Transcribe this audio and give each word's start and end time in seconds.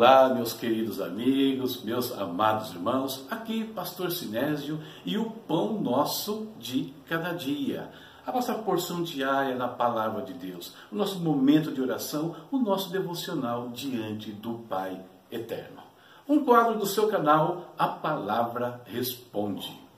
Olá, 0.00 0.30
meus 0.30 0.54
queridos 0.54 0.98
amigos, 0.98 1.82
meus 1.84 2.10
amados 2.18 2.70
irmãos, 2.70 3.26
aqui 3.30 3.64
Pastor 3.64 4.10
Sinésio 4.10 4.80
e 5.04 5.18
o 5.18 5.30
pão 5.30 5.78
nosso 5.78 6.48
de 6.58 6.94
cada 7.06 7.34
dia. 7.34 7.90
A 8.26 8.32
nossa 8.32 8.54
porção 8.54 9.02
diária 9.02 9.54
na 9.56 9.68
palavra 9.68 10.22
de 10.22 10.32
Deus, 10.32 10.74
o 10.90 10.96
nosso 10.96 11.20
momento 11.20 11.70
de 11.70 11.82
oração, 11.82 12.34
o 12.50 12.56
nosso 12.56 12.90
devocional 12.90 13.68
diante 13.68 14.32
do 14.32 14.54
Pai 14.70 14.98
eterno. 15.30 15.82
Um 16.26 16.46
quadro 16.46 16.78
do 16.78 16.86
seu 16.86 17.06
canal, 17.08 17.74
A 17.78 17.86
Palavra 17.86 18.80
Responde. 18.86 19.89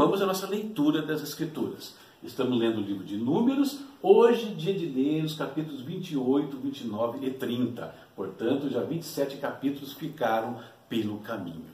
Continuamos 0.00 0.22
a 0.22 0.26
nossa 0.26 0.46
leitura 0.46 1.02
das 1.02 1.22
Escrituras. 1.22 1.94
Estamos 2.22 2.58
lendo 2.58 2.78
o 2.78 2.80
livro 2.80 3.04
de 3.04 3.18
Números, 3.18 3.80
hoje, 4.00 4.54
dia 4.54 4.72
de 4.72 4.86
ler 4.86 5.22
os 5.22 5.34
capítulos 5.34 5.82
28, 5.82 6.56
29 6.56 7.26
e 7.26 7.30
30. 7.30 7.94
Portanto, 8.16 8.70
já 8.70 8.80
27 8.80 9.36
capítulos 9.36 9.92
ficaram 9.92 10.58
pelo 10.88 11.18
caminho. 11.18 11.66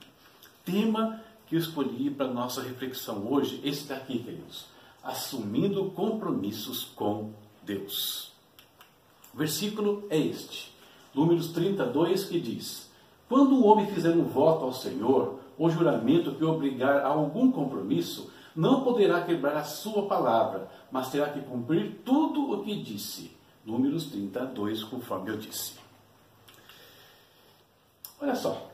Tema 0.65 1.21
que 1.47 1.55
eu 1.55 1.61
escolhi 1.61 2.11
para 2.11 2.27
nossa 2.27 2.63
reflexão 2.63 3.33
hoje, 3.33 3.61
esse 3.63 3.87
daqui, 3.87 4.19
queridos. 4.19 4.67
Assumindo 5.05 5.85
compromissos 5.93 6.83
com 6.83 7.31
Deus. 7.63 8.33
O 9.33 9.39
versículo 9.39 10.05
é 10.11 10.19
este, 10.19 10.73
Números 11.15 11.53
32, 11.53 12.25
que 12.25 12.41
diz: 12.41 12.91
Quando 13.29 13.55
o 13.55 13.67
homem 13.67 13.87
fizer 13.87 14.11
um 14.11 14.25
voto 14.25 14.65
ao 14.65 14.73
Senhor, 14.73 15.46
ou 15.59 15.71
juramento 15.71 16.35
que 16.35 16.45
obrigar 16.45 16.99
a 16.99 17.09
algum 17.09 17.51
compromisso, 17.51 18.31
não 18.55 18.83
poderá 18.83 19.23
quebrar 19.23 19.57
a 19.57 19.65
sua 19.65 20.07
palavra, 20.07 20.69
mas 20.91 21.11
terá 21.11 21.29
que 21.29 21.41
cumprir 21.41 22.01
tudo 22.05 22.53
o 22.53 22.65
que 22.65 22.83
disse. 22.83 23.37
Números 23.65 24.07
32, 24.07 24.85
conforme 24.85 25.31
eu 25.31 25.37
disse. 25.37 25.75
Olha 28.21 28.35
só, 28.35 28.71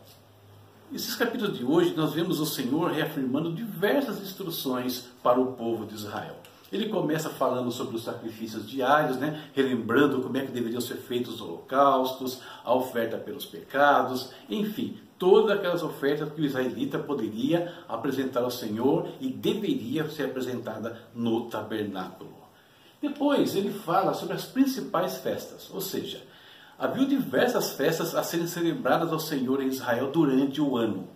esses 0.92 1.14
capítulos 1.16 1.56
de 1.56 1.64
hoje 1.64 1.94
nós 1.96 2.12
vemos 2.12 2.38
o 2.38 2.46
Senhor 2.46 2.90
reafirmando 2.90 3.52
diversas 3.52 4.20
instruções 4.20 5.08
para 5.22 5.40
o 5.40 5.54
povo 5.54 5.86
de 5.86 5.94
Israel. 5.94 6.36
Ele 6.70 6.88
começa 6.88 7.28
falando 7.28 7.70
sobre 7.70 7.96
os 7.96 8.04
sacrifícios 8.04 8.68
diários, 8.68 9.16
né? 9.16 9.48
relembrando 9.52 10.22
como 10.22 10.36
é 10.36 10.44
que 10.44 10.52
deveriam 10.52 10.80
ser 10.80 10.96
feitos 10.96 11.34
os 11.34 11.40
holocaustos, 11.40 12.40
a 12.64 12.74
oferta 12.74 13.18
pelos 13.18 13.44
pecados, 13.44 14.30
enfim, 14.48 14.98
todas 15.22 15.56
aquelas 15.56 15.84
ofertas 15.84 16.32
que 16.32 16.40
o 16.40 16.44
israelita 16.44 16.98
poderia 16.98 17.72
apresentar 17.88 18.40
ao 18.40 18.50
Senhor 18.50 19.08
e 19.20 19.28
deveria 19.28 20.10
ser 20.10 20.24
apresentada 20.24 20.98
no 21.14 21.48
tabernáculo. 21.48 22.34
Depois 23.00 23.54
ele 23.54 23.70
fala 23.70 24.14
sobre 24.14 24.34
as 24.34 24.46
principais 24.46 25.18
festas, 25.18 25.70
ou 25.72 25.80
seja, 25.80 26.20
havia 26.76 27.06
diversas 27.06 27.74
festas 27.74 28.16
a 28.16 28.24
serem 28.24 28.48
celebradas 28.48 29.12
ao 29.12 29.20
Senhor 29.20 29.62
em 29.62 29.68
Israel 29.68 30.10
durante 30.10 30.60
o 30.60 30.76
ano. 30.76 31.08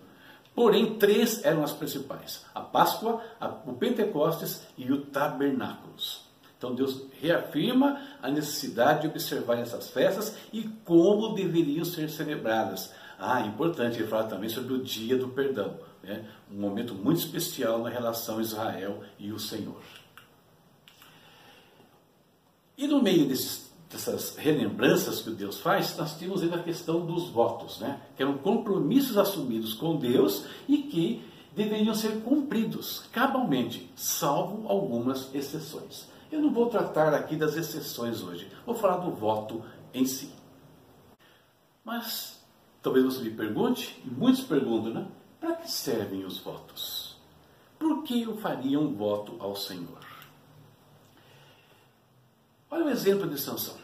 Porém, 0.55 0.97
três 0.97 1.43
eram 1.43 1.61
as 1.61 1.73
principais: 1.73 2.45
a 2.55 2.61
Páscoa, 2.61 3.21
o 3.65 3.73
Pentecostes 3.73 4.65
e 4.77 4.89
o 4.89 5.01
Tabernáculos. 5.01 6.21
Então 6.57 6.73
Deus 6.73 7.07
reafirma 7.21 8.01
a 8.23 8.31
necessidade 8.31 9.01
de 9.01 9.07
observar 9.07 9.59
essas 9.59 9.89
festas 9.89 10.33
e 10.53 10.63
como 10.85 11.35
deveriam 11.35 11.83
ser 11.83 12.09
celebradas. 12.09 12.93
Ah, 13.19 13.41
importante, 13.41 13.97
ele 13.97 14.07
fala 14.07 14.25
também 14.25 14.49
sobre 14.49 14.73
o 14.73 14.83
dia 14.83 15.17
do 15.17 15.29
perdão, 15.29 15.79
né? 16.03 16.25
um 16.51 16.59
momento 16.59 16.93
muito 16.93 17.19
especial 17.19 17.79
na 17.79 17.89
relação 17.89 18.39
Israel 18.39 19.01
e 19.17 19.31
o 19.31 19.39
Senhor. 19.39 19.81
E 22.77 22.85
no 22.85 23.01
meio 23.01 23.27
desses, 23.27 23.71
dessas 23.89 24.35
relembranças 24.35 25.19
que 25.19 25.31
Deus 25.31 25.59
faz, 25.59 25.97
nós 25.97 26.15
temos 26.15 26.43
ainda 26.43 26.57
a 26.57 26.63
questão 26.63 27.03
dos 27.03 27.29
votos, 27.29 27.79
né? 27.79 27.99
que 28.15 28.21
eram 28.21 28.37
compromissos 28.37 29.17
assumidos 29.17 29.73
com 29.73 29.97
Deus 29.97 30.45
e 30.67 30.77
que 30.77 31.23
deveriam 31.55 31.95
ser 31.95 32.21
cumpridos 32.21 33.05
cabalmente, 33.11 33.91
salvo 33.95 34.67
algumas 34.69 35.33
exceções. 35.33 36.07
Eu 36.31 36.39
não 36.39 36.53
vou 36.53 36.67
tratar 36.67 37.15
aqui 37.15 37.35
das 37.35 37.55
exceções 37.55 38.21
hoje, 38.21 38.47
vou 38.63 38.75
falar 38.75 38.97
do 38.97 39.09
voto 39.09 39.63
em 39.91 40.05
si. 40.05 40.29
Mas 41.83 42.36
Talvez 42.87 43.03
você 43.03 43.21
me 43.21 43.31
pergunte, 43.31 44.01
e 44.05 44.09
muitos 44.09 44.45
perguntam, 44.45 44.93
né? 44.93 45.07
Para 45.41 45.57
que 45.57 45.69
servem 45.69 46.23
os 46.23 46.37
votos? 46.37 47.17
Por 47.77 48.01
que 48.03 48.21
eu 48.21 48.37
faria 48.37 48.79
um 48.79 48.95
voto 48.95 49.35
ao 49.39 49.57
Senhor? 49.57 49.99
Olha 52.71 52.85
o 52.85 52.89
exemplo 52.89 53.29
de 53.29 53.37
Sansão. 53.37 53.75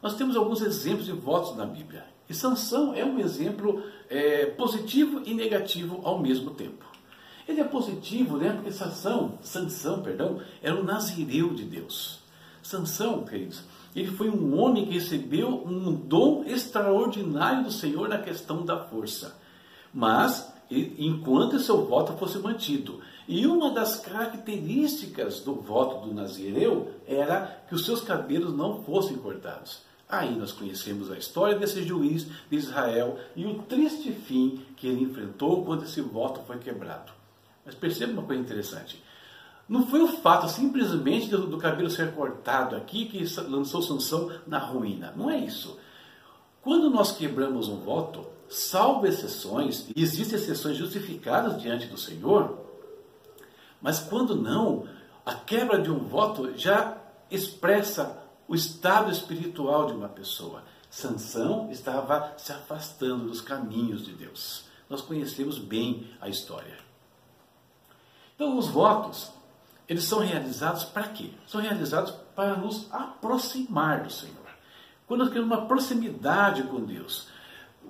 Nós 0.00 0.16
temos 0.16 0.36
alguns 0.36 0.62
exemplos 0.62 1.04
de 1.04 1.12
votos 1.12 1.54
na 1.54 1.66
Bíblia. 1.66 2.06
E 2.26 2.32
Sansão 2.32 2.94
é 2.94 3.04
um 3.04 3.18
exemplo 3.18 3.82
é, 4.08 4.46
positivo 4.46 5.20
e 5.26 5.34
negativo 5.34 6.00
ao 6.02 6.18
mesmo 6.18 6.52
tempo. 6.52 6.86
Ele 7.46 7.60
é 7.60 7.64
positivo, 7.64 8.38
né? 8.38 8.54
Porque 8.54 8.72
Sansão, 8.72 9.38
Sansão, 9.42 10.00
perdão, 10.00 10.40
era 10.62 10.74
um 10.74 10.82
nazireu 10.82 11.52
de 11.52 11.64
Deus. 11.64 12.20
Sansão, 12.62 13.22
queridos, 13.22 13.64
ele 13.94 14.10
foi 14.10 14.28
um 14.28 14.58
homem 14.58 14.86
que 14.86 14.94
recebeu 14.94 15.48
um 15.48 15.94
dom 15.94 16.44
extraordinário 16.44 17.64
do 17.64 17.70
Senhor 17.70 18.08
na 18.08 18.18
questão 18.18 18.64
da 18.64 18.84
força. 18.84 19.36
Mas, 19.92 20.52
enquanto 20.70 21.60
seu 21.60 21.84
voto 21.84 22.14
fosse 22.14 22.38
mantido. 22.38 23.00
E 23.28 23.46
uma 23.46 23.70
das 23.70 23.96
características 24.00 25.40
do 25.40 25.54
voto 25.54 26.06
do 26.06 26.14
Nazireu 26.14 26.90
era 27.06 27.64
que 27.68 27.74
os 27.74 27.84
seus 27.84 28.00
cabelos 28.00 28.54
não 28.54 28.82
fossem 28.82 29.16
cortados. 29.16 29.82
Aí 30.08 30.34
nós 30.36 30.52
conhecemos 30.52 31.10
a 31.10 31.16
história 31.16 31.58
desse 31.58 31.82
juiz 31.82 32.26
de 32.50 32.56
Israel 32.56 33.18
e 33.34 33.46
o 33.46 33.62
triste 33.62 34.12
fim 34.12 34.62
que 34.76 34.86
ele 34.86 35.04
enfrentou 35.04 35.64
quando 35.64 35.84
esse 35.84 36.00
voto 36.00 36.40
foi 36.46 36.58
quebrado. 36.58 37.12
Mas 37.64 37.74
perceba 37.74 38.12
uma 38.12 38.22
coisa 38.22 38.42
interessante. 38.42 39.02
Não 39.68 39.86
foi 39.86 40.02
o 40.02 40.08
fato 40.08 40.48
simplesmente 40.48 41.28
do, 41.28 41.46
do 41.46 41.58
cabelo 41.58 41.90
ser 41.90 42.14
cortado 42.14 42.76
aqui 42.76 43.06
que 43.06 43.24
lançou 43.42 43.82
Sansão 43.82 44.30
na 44.46 44.58
ruína. 44.58 45.12
Não 45.16 45.30
é 45.30 45.38
isso. 45.38 45.78
Quando 46.60 46.90
nós 46.90 47.12
quebramos 47.12 47.68
um 47.68 47.76
voto, 47.76 48.26
salvo 48.48 49.06
exceções, 49.06 49.88
e 49.94 50.02
existem 50.02 50.38
exceções 50.38 50.76
justificadas 50.76 51.60
diante 51.60 51.86
do 51.86 51.98
Senhor, 51.98 52.58
mas 53.80 54.00
quando 54.00 54.34
não, 54.34 54.86
a 55.26 55.34
quebra 55.34 55.80
de 55.80 55.90
um 55.90 55.98
voto 55.98 56.56
já 56.56 56.96
expressa 57.30 58.22
o 58.46 58.54
estado 58.54 59.10
espiritual 59.10 59.86
de 59.86 59.92
uma 59.92 60.08
pessoa. 60.08 60.62
Sansão 60.90 61.70
estava 61.70 62.34
se 62.36 62.52
afastando 62.52 63.26
dos 63.26 63.40
caminhos 63.40 64.04
de 64.04 64.12
Deus. 64.12 64.64
Nós 64.88 65.00
conhecemos 65.00 65.58
bem 65.58 66.08
a 66.20 66.28
história. 66.28 66.78
Então, 68.34 68.56
os 68.56 68.68
votos 68.68 69.33
eles 69.88 70.04
são 70.04 70.20
realizados 70.20 70.84
para 70.84 71.08
quê? 71.08 71.30
São 71.46 71.60
realizados 71.60 72.12
para 72.34 72.56
nos 72.56 72.88
aproximar 72.92 74.02
do 74.02 74.10
Senhor. 74.10 74.34
Quando 75.06 75.20
nós 75.20 75.28
queremos 75.28 75.50
uma 75.50 75.66
proximidade 75.66 76.62
com 76.64 76.80
Deus. 76.80 77.28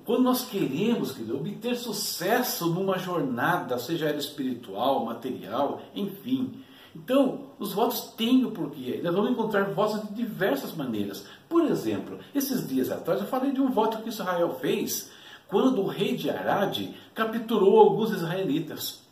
Quando 0.04 0.24
nós 0.24 0.44
queremos 0.44 1.12
querido, 1.12 1.36
obter 1.36 1.76
sucesso 1.76 2.66
numa 2.66 2.98
jornada, 2.98 3.78
seja 3.78 4.08
ela 4.08 4.18
espiritual, 4.18 5.04
material, 5.04 5.80
enfim. 5.94 6.62
Então, 6.94 7.50
os 7.58 7.72
votos 7.72 8.12
têm 8.16 8.44
o 8.44 8.50
porquê. 8.50 9.00
Nós 9.02 9.14
vamos 9.14 9.30
encontrar 9.30 9.72
votos 9.72 10.02
de 10.08 10.14
diversas 10.14 10.74
maneiras. 10.74 11.26
Por 11.48 11.64
exemplo, 11.64 12.18
esses 12.34 12.66
dias 12.68 12.90
atrás 12.90 13.20
eu 13.20 13.26
falei 13.26 13.52
de 13.52 13.60
um 13.60 13.70
voto 13.70 14.02
que 14.02 14.08
Israel 14.08 14.58
fez 14.60 15.10
quando 15.48 15.80
o 15.80 15.86
rei 15.86 16.16
de 16.16 16.28
Arad 16.28 16.76
capturou 17.14 17.78
alguns 17.78 18.10
israelitas. 18.10 19.03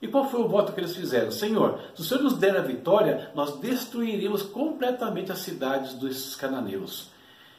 E 0.00 0.08
qual 0.08 0.28
foi 0.28 0.40
o 0.40 0.48
voto 0.48 0.72
que 0.72 0.80
eles 0.80 0.96
fizeram? 0.96 1.30
Senhor, 1.30 1.78
se 1.94 2.00
o 2.00 2.04
Senhor 2.04 2.22
nos 2.22 2.38
der 2.38 2.56
a 2.56 2.62
vitória, 2.62 3.30
nós 3.34 3.58
destruiremos 3.58 4.42
completamente 4.42 5.30
as 5.30 5.40
cidades 5.40 5.92
dos 5.92 6.34
cananeus. 6.34 7.10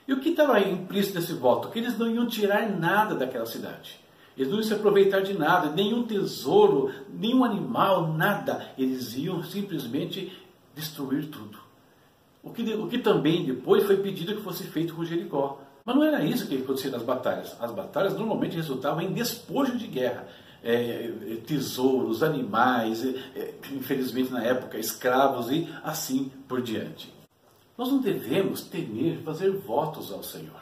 E 0.08 0.14
o 0.14 0.20
que 0.20 0.30
estava 0.30 0.60
implícito 0.60 1.20
nesse 1.20 1.34
voto? 1.34 1.70
Que 1.70 1.78
eles 1.78 1.98
não 1.98 2.10
iam 2.10 2.28
tirar 2.28 2.68
nada 2.68 3.14
daquela 3.14 3.46
cidade. 3.46 4.00
Eles 4.36 4.50
não 4.50 4.58
iam 4.58 4.68
se 4.68 4.74
aproveitar 4.74 5.22
de 5.22 5.38
nada, 5.38 5.70
nenhum 5.70 6.04
tesouro, 6.04 6.92
nenhum 7.14 7.44
animal, 7.44 8.12
nada. 8.12 8.70
Eles 8.76 9.16
iam 9.16 9.44
simplesmente 9.44 10.36
destruir 10.74 11.28
tudo. 11.28 11.60
O 12.42 12.50
que, 12.50 12.64
o 12.74 12.88
que 12.88 12.98
também 12.98 13.46
depois 13.46 13.84
foi 13.84 13.98
pedido 13.98 14.36
que 14.36 14.42
fosse 14.42 14.64
feito 14.64 14.96
com 14.96 15.06
Jericó. 15.06 15.62
Mas 15.86 15.96
não 15.96 16.04
era 16.04 16.24
isso 16.24 16.48
que 16.48 16.58
acontecia 16.58 16.90
nas 16.90 17.04
batalhas. 17.04 17.56
As 17.60 17.72
batalhas 17.72 18.18
normalmente 18.18 18.56
resultavam 18.56 19.02
em 19.02 19.14
despojo 19.14 19.78
de 19.78 19.86
guerra 19.86 20.28
é, 20.64 21.12
tesouros, 21.46 22.22
animais, 22.22 23.04
é, 23.04 23.54
infelizmente 23.72 24.32
na 24.32 24.44
época 24.44 24.78
escravos 24.78 25.50
e 25.52 25.68
assim 25.84 26.32
por 26.48 26.62
diante. 26.62 27.14
Nós 27.78 27.90
não 27.90 28.00
devemos 28.00 28.62
temer 28.62 29.22
fazer 29.24 29.52
votos 29.52 30.12
ao 30.12 30.24
Senhor. 30.24 30.62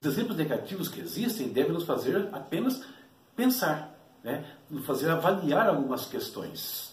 Os 0.00 0.06
exemplos 0.06 0.36
negativos 0.36 0.88
que 0.88 1.00
existem 1.00 1.48
devem 1.48 1.72
nos 1.72 1.84
fazer 1.84 2.28
apenas 2.32 2.84
pensar, 3.34 3.98
né? 4.22 4.44
nos 4.70 4.84
fazer 4.84 5.10
avaliar 5.10 5.68
algumas 5.68 6.06
questões. 6.06 6.92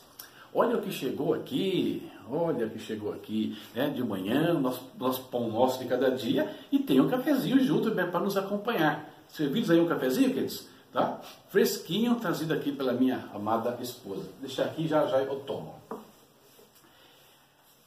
Olha 0.54 0.78
o 0.78 0.82
que 0.82 0.92
chegou 0.92 1.34
aqui, 1.34 2.10
olha 2.30 2.66
o 2.66 2.70
que 2.70 2.80
chegou 2.80 3.14
aqui, 3.14 3.58
né? 3.76 3.90
de 3.90 4.04
manhã, 4.04 4.54
nosso, 4.54 4.90
nosso 4.98 5.24
pão 5.26 5.50
nosso 5.50 5.80
de 5.80 5.86
cada 5.86 6.10
dia, 6.10 6.56
e 6.72 6.80
tem 6.80 7.00
um 7.00 7.10
cafezinho 7.10 7.60
junto 7.60 7.92
para 7.92 8.20
nos 8.20 8.38
acompanhar. 8.38 9.14
Servidos 9.28 9.70
aí 9.70 9.80
um 9.80 9.88
cafezinho, 9.88 10.34
queridos? 10.34 10.71
Tá? 10.92 11.22
Fresquinho, 11.48 12.16
trazido 12.16 12.54
aqui 12.54 12.72
pela 12.72 12.92
minha 12.92 13.30
amada 13.34 13.78
esposa. 13.82 14.30
Deixar 14.42 14.66
aqui, 14.66 14.88
já 14.88 15.08
já 15.08 15.20
eu 15.20 15.40
tomo. 15.42 15.76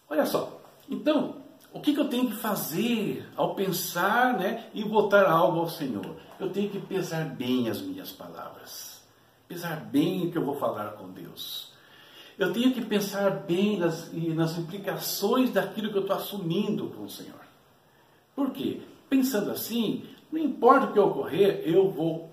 Olha 0.08 0.24
só, 0.24 0.60
então, 0.88 1.36
o 1.72 1.80
que, 1.80 1.92
que, 1.92 2.00
eu 2.00 2.08
tenho 2.08 2.28
que 2.30 2.36
fazer 2.36 3.28
ao 3.36 3.54
pensar 3.54 4.38
né, 4.38 4.68
e 4.72 4.82
votar 4.84 5.26
algo 5.26 5.60
ao 5.60 5.68
Senhor? 5.68 6.16
Eu 6.38 6.50
tenho 6.50 6.70
que 6.70 6.78
pesar 6.78 7.24
bem 7.24 7.68
as 7.68 7.80
minhas 7.80 8.10
palavras, 8.10 9.02
pesar 9.48 9.76
bem 9.80 10.26
o 10.26 10.30
que 10.30 10.38
eu 10.38 10.44
vou 10.44 10.56
falar 10.56 10.92
com 10.92 11.10
Deus. 11.10 11.72
Eu 12.38 12.52
tenho 12.52 12.72
que 12.72 12.84
pensar 12.84 13.30
bem 13.30 13.78
nas, 13.78 14.12
nas 14.12 14.58
implicações 14.58 15.52
daquilo 15.52 15.90
que 15.90 15.96
eu 15.96 16.02
estou 16.02 16.16
assumindo 16.16 16.88
com 16.88 17.04
o 17.04 17.10
Senhor. 17.10 17.40
Por 18.34 18.50
quê? 18.50 18.80
Pensando 19.08 19.50
assim, 19.50 20.04
não 20.32 20.40
importa 20.40 20.86
o 20.86 20.92
que 20.92 20.98
ocorrer, 20.98 21.62
eu 21.64 21.90
vou 21.90 22.30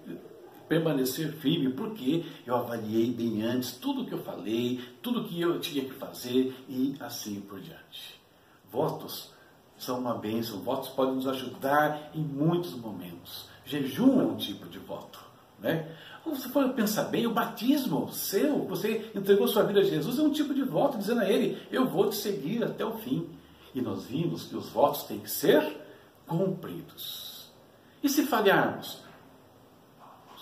permanecer 0.71 1.33
firme, 1.33 1.73
porque 1.73 2.23
eu 2.47 2.55
avaliei 2.55 3.11
bem 3.11 3.43
antes 3.43 3.73
tudo 3.73 4.05
que 4.05 4.13
eu 4.13 4.23
falei, 4.23 4.79
tudo 5.01 5.25
que 5.25 5.41
eu 5.41 5.59
tinha 5.59 5.83
que 5.83 5.91
fazer 5.91 6.55
e 6.69 6.95
assim 7.01 7.41
por 7.41 7.59
diante. 7.59 8.21
Votos 8.71 9.33
são 9.77 9.99
uma 9.99 10.13
bênção, 10.13 10.61
votos 10.61 10.87
podem 10.87 11.15
nos 11.15 11.27
ajudar 11.27 12.11
em 12.15 12.21
muitos 12.21 12.73
momentos. 12.73 13.49
Jejum 13.65 14.21
é 14.21 14.23
um 14.23 14.37
tipo 14.37 14.69
de 14.69 14.79
voto. 14.79 15.19
Né? 15.59 15.93
Se 16.23 16.29
você 16.29 16.47
for 16.47 16.69
pensar 16.69 17.03
bem, 17.05 17.27
o 17.27 17.33
batismo 17.33 18.09
seu, 18.13 18.59
você 18.59 19.11
entregou 19.13 19.49
sua 19.49 19.63
vida 19.63 19.81
a 19.81 19.83
Jesus, 19.83 20.19
é 20.19 20.21
um 20.21 20.31
tipo 20.31 20.53
de 20.53 20.63
voto, 20.63 20.97
dizendo 20.97 21.19
a 21.19 21.29
Ele: 21.29 21.61
Eu 21.69 21.85
vou 21.85 22.09
te 22.09 22.15
seguir 22.15 22.63
até 22.63 22.85
o 22.85 22.97
fim. 22.99 23.27
E 23.75 23.81
nós 23.81 24.05
vimos 24.05 24.43
que 24.43 24.55
os 24.55 24.69
votos 24.69 25.03
têm 25.03 25.19
que 25.19 25.29
ser 25.29 25.81
cumpridos. 26.25 27.51
E 28.01 28.07
se 28.07 28.25
falharmos? 28.25 29.10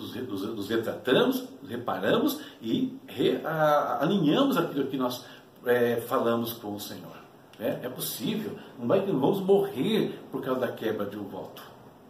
Nos, 0.00 0.14
nos, 0.14 0.42
nos 0.42 0.68
retratamos, 0.68 1.44
reparamos 1.68 2.40
e 2.62 2.98
re, 3.06 3.40
a, 3.44 4.02
alinhamos 4.02 4.56
aquilo 4.56 4.86
que 4.86 4.96
nós 4.96 5.24
é, 5.66 5.96
falamos 6.00 6.54
com 6.54 6.74
o 6.74 6.80
Senhor. 6.80 7.16
É, 7.58 7.80
é 7.82 7.88
possível, 7.90 8.56
não, 8.78 8.88
vai, 8.88 9.04
não 9.04 9.20
vamos 9.20 9.40
morrer 9.40 10.18
por 10.32 10.42
causa 10.42 10.60
da 10.60 10.72
quebra 10.72 11.04
de 11.04 11.18
um 11.18 11.24
voto. 11.24 11.62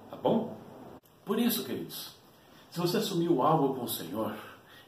Tá 0.08 0.16
bom? 0.16 0.56
Por 1.24 1.38
isso, 1.38 1.64
queridos, 1.64 2.14
se 2.70 2.78
você 2.78 2.98
assumiu 2.98 3.42
algo 3.42 3.74
com 3.74 3.84
o 3.84 3.88
Senhor, 3.88 4.34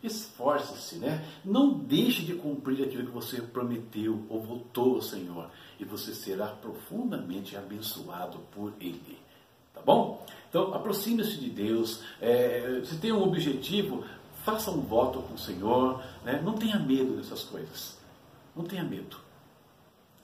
esforce-se, 0.03 0.97
né? 0.97 1.25
Não 1.45 1.73
deixe 1.79 2.23
de 2.23 2.35
cumprir 2.35 2.85
aquilo 2.85 3.07
que 3.07 3.13
você 3.13 3.41
prometeu 3.41 4.25
ou 4.29 4.41
votou 4.41 4.97
ao 4.97 5.03
Senhor, 5.03 5.51
e 5.79 5.85
você 5.85 6.15
será 6.15 6.47
profundamente 6.47 7.57
abençoado 7.57 8.39
por 8.53 8.73
Ele. 8.81 9.19
Tá 9.75 9.81
bom? 9.81 10.25
Então, 10.49 10.75
aproxime-se 10.75 11.39
de 11.39 11.51
Deus. 11.51 12.03
É, 12.21 12.83
se 12.85 12.99
tem 12.99 13.13
um 13.13 13.23
objetivo, 13.23 14.05
faça 14.45 14.71
um 14.71 14.81
voto 14.81 15.21
com 15.23 15.35
o 15.35 15.39
Senhor. 15.39 16.03
Né? 16.25 16.41
Não 16.45 16.55
tenha 16.55 16.79
medo 16.79 17.17
dessas 17.17 17.43
coisas. 17.43 17.99
Não 18.55 18.65
tenha 18.65 18.85
medo. 18.85 19.17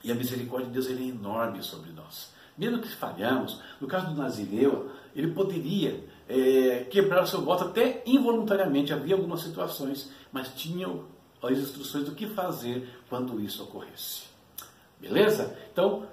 E 0.03 0.11
a 0.11 0.15
misericórdia 0.15 0.67
de 0.67 0.73
Deus 0.73 0.87
é 0.87 1.03
enorme 1.03 1.63
sobre 1.63 1.91
nós. 1.91 2.31
Mesmo 2.57 2.79
que 2.79 2.89
falhamos, 2.89 3.61
no 3.79 3.87
caso 3.87 4.07
do 4.07 4.15
Nazireu, 4.15 4.91
ele 5.15 5.31
poderia 5.31 6.03
é, 6.27 6.85
quebrar 6.91 7.25
seu 7.25 7.41
voto 7.41 7.63
até 7.63 8.03
involuntariamente. 8.05 8.93
Havia 8.93 9.15
algumas 9.15 9.41
situações, 9.41 10.11
mas 10.31 10.53
tinham 10.55 11.05
as 11.41 11.57
instruções 11.57 12.05
do 12.05 12.11
que 12.13 12.27
fazer 12.27 12.87
quando 13.09 13.39
isso 13.39 13.63
ocorresse. 13.63 14.23
Beleza? 14.99 15.57
Então, 15.71 16.05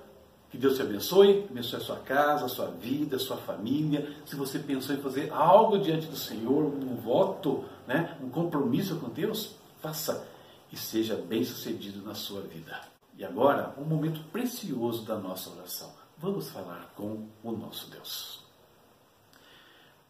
que 0.56 0.62
Deus 0.62 0.76
te 0.76 0.82
abençoe, 0.82 1.46
abençoe 1.50 1.78
a 1.78 1.84
sua 1.84 1.98
casa, 1.98 2.46
a 2.46 2.48
sua 2.48 2.68
vida, 2.68 3.16
a 3.16 3.18
sua 3.18 3.36
família. 3.36 4.16
Se 4.24 4.34
você 4.34 4.58
pensou 4.58 4.94
em 4.94 5.02
fazer 5.02 5.30
algo 5.30 5.78
diante 5.78 6.06
do 6.06 6.16
Senhor, 6.16 6.64
um 6.64 6.96
voto, 6.96 7.62
né, 7.86 8.16
um 8.22 8.30
compromisso 8.30 8.96
com 8.96 9.10
Deus, 9.10 9.54
faça 9.82 10.26
e 10.72 10.76
seja 10.76 11.14
bem 11.14 11.44
sucedido 11.44 12.02
na 12.02 12.14
sua 12.14 12.40
vida. 12.40 12.80
E 13.18 13.24
agora, 13.24 13.74
um 13.78 13.84
momento 13.84 14.20
precioso 14.32 15.04
da 15.04 15.18
nossa 15.18 15.50
oração. 15.50 15.92
Vamos 16.16 16.48
falar 16.48 16.90
com 16.96 17.28
o 17.44 17.52
nosso 17.52 17.90
Deus. 17.90 18.42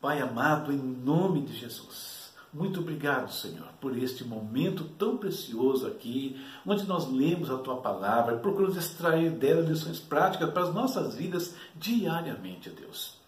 Pai 0.01 0.21
amado, 0.21 0.73
em 0.73 0.79
nome 0.79 1.43
de 1.43 1.57
Jesus. 1.57 2.26
Muito 2.57 2.81
obrigado, 2.81 3.31
Senhor, 3.31 3.69
por 3.83 3.95
este 3.99 4.25
momento 4.25 4.85
tão 4.99 5.19
precioso 5.19 5.87
aqui, 5.87 6.43
onde 6.65 6.87
nós 6.87 7.07
lemos 7.07 7.51
a 7.51 7.59
tua 7.59 7.77
palavra, 7.83 8.39
procuramos 8.39 8.79
extrair 8.79 9.31
dela 9.31 9.61
lições 9.61 10.01
práticas 10.01 10.51
para 10.51 10.63
as 10.63 10.73
nossas 10.73 11.15
vidas 11.15 11.55
diariamente, 11.75 12.71
Deus. 12.71 13.19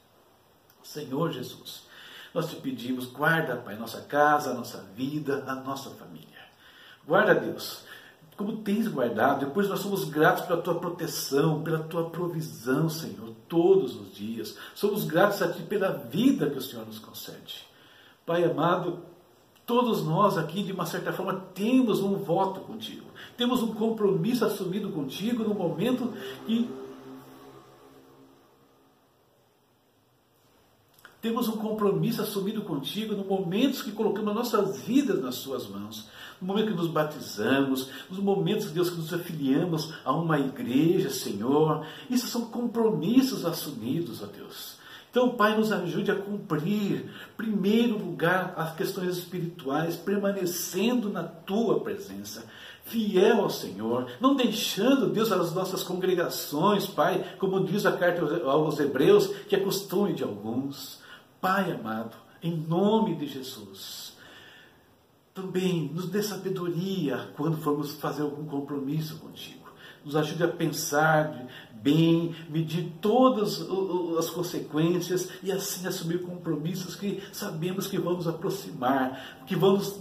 Senhor 0.83 1.31
Jesus, 1.31 1.83
nós 2.33 2.49
te 2.49 2.57
pedimos, 2.57 3.05
guarda, 3.05 3.57
Pai, 3.57 3.77
nossa 3.77 4.01
casa, 4.01 4.53
a 4.53 4.55
nossa 4.55 4.79
vida, 4.97 5.45
a 5.47 5.55
nossa 5.57 5.91
família. 5.91 6.49
Guarda, 7.07 7.35
Deus, 7.35 7.85
como 8.35 8.63
tens 8.63 8.89
guardado, 8.89 9.45
depois 9.45 9.69
nós 9.69 9.81
somos 9.81 10.05
gratos 10.05 10.47
pela 10.47 10.63
tua 10.63 10.81
proteção, 10.81 11.63
pela 11.63 11.81
tua 11.81 12.09
provisão, 12.09 12.89
Senhor, 12.89 13.35
todos 13.47 13.95
os 13.95 14.15
dias. 14.15 14.57
Somos 14.75 15.05
gratos 15.05 15.43
a 15.43 15.53
ti 15.53 15.61
pela 15.65 15.93
vida 15.93 16.49
que 16.49 16.57
o 16.57 16.63
Senhor 16.63 16.87
nos 16.87 16.99
concede. 16.99 17.69
Pai 18.25 18.43
amado, 18.45 19.03
todos 19.69 20.03
nós 20.03 20.39
aqui, 20.39 20.63
de 20.63 20.73
uma 20.73 20.87
certa 20.87 21.13
forma, 21.13 21.35
temos 21.55 22.01
um 22.01 22.15
voto 22.17 22.61
contigo. 22.61 23.05
Temos 23.37 23.63
um 23.63 23.75
compromisso 23.75 24.47
assumido 24.47 24.89
contigo 24.89 25.45
no 25.45 25.55
momento 25.55 26.15
que 26.47 26.69
Temos 31.21 31.49
um 31.49 31.57
compromisso 31.57 32.23
assumido 32.23 32.63
contigo 32.63 33.13
no 33.13 33.25
momento 33.25 33.83
que 33.83 33.91
colocamos 33.91 34.33
nossas 34.33 34.79
vidas 34.83 35.21
nas 35.21 35.35
suas 35.35 35.67
mãos. 35.69 36.09
No 36.41 36.47
momento 36.47 36.69
que 36.69 36.77
nos 36.77 36.87
batizamos, 36.87 37.91
nos 38.09 38.21
momentos, 38.21 38.71
Deus, 38.71 38.89
que 38.89 38.99
nos 38.99 39.13
afiliamos 39.13 39.93
a 40.05 40.13
uma 40.13 40.39
igreja, 40.39 41.11
Senhor. 41.11 41.85
Isso 42.09 42.29
são 42.29 42.47
compromissos 42.47 43.45
assumidos, 43.45 44.23
ó 44.23 44.27
Deus. 44.27 44.78
Então, 45.11 45.31
Pai, 45.31 45.57
nos 45.57 45.73
ajude 45.73 46.11
a 46.11 46.15
cumprir, 46.17 47.11
primeiro 47.37 47.97
lugar, 47.97 48.53
as 48.57 48.75
questões 48.75 49.17
espirituais, 49.17 49.97
permanecendo 49.97 51.09
na 51.09 51.25
Tua 51.25 51.81
presença, 51.81 52.45
fiel 52.85 53.41
ao 53.41 53.51
Senhor, 53.51 54.11
não 54.21 54.35
deixando, 54.35 55.09
Deus, 55.09 55.33
as 55.33 55.55
nossas 55.55 55.83
congregações, 55.83 56.87
Pai, 56.87 57.37
como 57.39 57.65
diz 57.65 57.87
a 57.87 57.93
carta 57.93 58.23
aos 58.45 58.79
Hebreus, 58.79 59.29
que 59.49 59.57
é 59.57 59.61
costume 59.61 60.13
de 60.13 60.23
alguns. 60.23 61.01
Pai 61.41 61.73
amado, 61.73 62.17
em 62.43 62.55
nome 62.57 63.15
de 63.15 63.27
Jesus, 63.27 64.17
também 65.33 65.91
nos 65.95 66.09
dê 66.09 66.23
sabedoria 66.23 67.31
quando 67.37 67.57
formos 67.57 67.93
fazer 67.93 68.23
algum 68.23 68.45
compromisso 68.45 69.19
contigo 69.19 69.58
nos 70.09 70.17
ajude 70.17 70.43
a 70.43 70.49
pensar 70.49 71.47
bem, 71.83 72.35
medir 72.49 72.93
todas 73.01 73.61
as 74.19 74.31
consequências 74.31 75.29
e 75.43 75.53
assim 75.53 75.87
assumir 75.87 76.23
compromissos 76.23 76.97
que 76.97 77.23
sabemos 77.33 77.87
que 77.87 77.99
vamos 77.99 78.27
aproximar, 78.27 79.45
que 79.47 79.55
vamos 79.55 80.01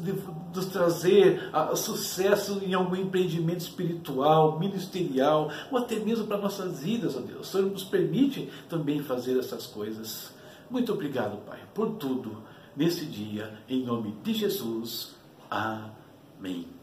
nos 0.56 0.66
trazer 0.68 1.52
sucesso 1.76 2.62
em 2.64 2.74
algum 2.74 2.96
empreendimento 2.96 3.60
espiritual, 3.60 4.58
ministerial 4.60 5.52
ou 5.72 5.78
até 5.78 6.00
mesmo 6.00 6.26
para 6.26 6.38
nossas 6.38 6.80
vidas, 6.80 7.16
ó 7.16 7.20
Deus. 7.20 7.48
O 7.48 7.52
Senhor 7.52 7.70
nos 7.70 7.84
permite 7.84 8.50
também 8.68 9.04
fazer 9.04 9.38
essas 9.38 9.68
coisas. 9.68 10.34
Muito 10.70 10.92
obrigado, 10.92 11.38
Pai, 11.46 11.60
por 11.74 11.92
tudo 11.92 12.38
nesse 12.76 13.06
dia, 13.06 13.60
em 13.70 13.84
nome 13.84 14.16
de 14.24 14.34
Jesus. 14.34 15.16
Amém. 15.50 16.77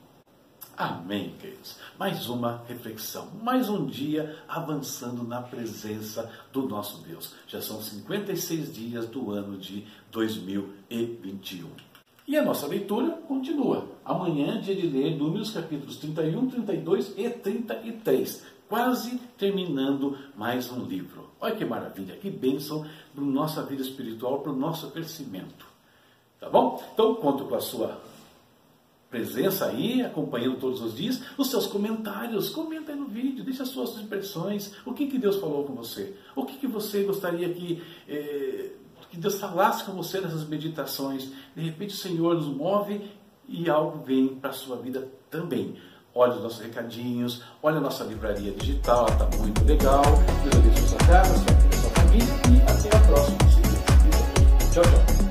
Amém, 0.76 1.32
queridos. 1.40 1.76
Mais 1.96 2.28
uma 2.28 2.64
reflexão, 2.66 3.28
mais 3.40 3.68
um 3.68 3.86
dia 3.86 4.36
avançando 4.48 5.22
na 5.22 5.40
presença 5.40 6.28
do 6.52 6.68
nosso 6.68 7.00
Deus. 7.04 7.32
Já 7.46 7.62
são 7.62 7.80
56 7.80 8.74
dias 8.74 9.06
do 9.06 9.30
ano 9.30 9.56
de 9.56 9.86
2021. 10.10 11.68
E 12.26 12.36
a 12.36 12.44
nossa 12.44 12.66
leitura 12.66 13.10
continua. 13.28 13.86
Amanhã, 14.04 14.60
dia 14.60 14.74
de 14.74 14.88
ler 14.88 15.16
Números 15.16 15.52
capítulos 15.52 15.96
31, 15.98 16.50
32 16.50 17.14
e 17.16 17.30
33. 17.30 18.44
Quase 18.68 19.18
terminando 19.38 20.18
mais 20.36 20.72
um 20.72 20.84
livro. 20.84 21.30
Olha 21.40 21.54
que 21.54 21.64
maravilha, 21.64 22.16
que 22.16 22.30
bênção 22.30 22.84
para 23.14 23.22
nossa 23.22 23.62
vida 23.62 23.82
espiritual, 23.82 24.40
para 24.40 24.50
o 24.50 24.56
nosso 24.56 24.90
crescimento. 24.90 25.66
Tá 26.40 26.48
bom? 26.48 26.82
Então, 26.92 27.14
conto 27.14 27.44
com 27.44 27.54
a 27.54 27.60
sua 27.60 28.00
presença 29.14 29.66
aí, 29.66 30.02
acompanhando 30.02 30.59
todos 30.59 30.83
os 30.83 30.97
dias, 30.97 31.23
os 31.38 31.49
seus 31.49 31.68
comentários, 31.68 32.50
comenta 32.50 32.90
aí 32.90 32.99
no 32.99 33.06
vídeo, 33.06 33.44
deixa 33.44 33.62
as 33.62 33.68
suas 33.68 33.97
impressões, 34.00 34.73
o 34.85 34.92
que, 34.92 35.06
que 35.06 35.18
Deus 35.18 35.37
falou 35.37 35.62
com 35.62 35.73
você, 35.73 36.16
o 36.35 36.44
que, 36.44 36.59
que 36.59 36.66
você 36.66 37.04
gostaria 37.04 37.49
que, 37.49 37.80
eh, 38.09 38.71
que 39.09 39.16
Deus 39.16 39.38
falasse 39.38 39.85
com 39.85 39.92
você 39.92 40.21
nessas 40.21 40.49
meditações. 40.49 41.30
De 41.54 41.62
repente 41.62 41.94
o 41.94 41.97
Senhor 41.97 42.35
nos 42.35 42.49
move 42.49 43.09
e 43.49 43.71
algo 43.71 44.02
vem 44.04 44.35
para 44.35 44.50
a 44.50 44.52
sua 44.52 44.76
vida 44.78 45.06
também. 45.30 45.76
Olha 46.12 46.35
os 46.35 46.42
nossos 46.42 46.61
recadinhos, 46.61 47.40
olha 47.62 47.76
a 47.76 47.80
nossa 47.80 48.02
livraria 48.02 48.50
digital, 48.50 49.06
está 49.06 49.28
muito 49.38 49.64
legal. 49.64 50.02
Deus 50.42 50.56
abençoe 50.56 50.88
sua 50.88 50.99
casa, 50.99 51.44
sua 51.80 51.90
família 51.90 52.35
e 52.50 52.88
até 52.88 52.97
a 52.97 53.00
próxima. 53.06 53.38
Tchau, 54.73 54.83
tchau. 54.83 55.23